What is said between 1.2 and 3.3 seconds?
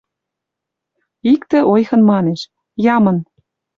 Иктӹ ойхын манеш: «Ямын